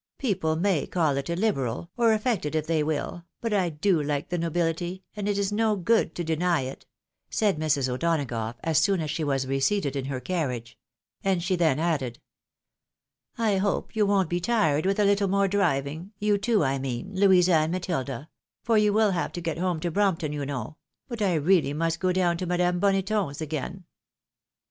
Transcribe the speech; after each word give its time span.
People 0.17 0.55
may 0.55 0.87
call 0.87 1.15
it 1.17 1.29
illiberal, 1.29 1.91
or 1.95 2.11
affected 2.11 2.55
if 2.55 2.65
they 2.65 2.81
will, 2.81 3.23
but 3.39 3.53
I 3.53 3.69
do 3.69 4.01
like 4.01 4.29
the 4.29 4.39
nobility, 4.39 5.03
and 5.15 5.29
it 5.29 5.37
is 5.37 5.51
no 5.51 5.75
good 5.75 6.15
to 6.15 6.23
deny 6.23 6.61
it," 6.61 6.87
said 7.29 7.59
Mrs. 7.59 7.87
O'Donagough 7.87 8.55
as 8.63 8.79
soon 8.79 8.99
as 8.99 9.11
she 9.11 9.23
was 9.23 9.45
re 9.45 9.59
seated 9.59 9.95
in 9.95 10.05
her 10.05 10.19
carriage; 10.19 10.75
and 11.23 11.43
she 11.43 11.55
then 11.55 11.77
added," 11.77 12.19
I 13.37 13.57
hope 13.57 13.95
you 13.95 14.07
won't 14.07 14.27
be 14.31 14.39
tired 14.39 14.87
with 14.87 14.99
a 14.99 15.05
little 15.05 15.27
more 15.27 15.47
driving— 15.47 16.13
you 16.19 16.39
two 16.39 16.63
I 16.63 16.79
mean, 16.79 17.11
Louisa 17.13 17.53
and 17.57 17.71
Matilda— 17.71 18.27
for 18.63 18.79
you 18.79 18.91
will 18.93 19.11
have 19.11 19.31
to 19.33 19.39
get 19.41 19.59
home 19.59 19.79
to 19.81 19.91
Brompton, 19.91 20.33
you 20.33 20.47
know; 20.47 20.77
but 21.07 21.21
I 21.21 21.35
really 21.35 21.73
must 21.73 21.99
go 21.99 22.11
down 22.11 22.37
to 22.37 22.47
Madame 22.47 22.79
Boneton's 22.79 23.39
again." 23.39 23.83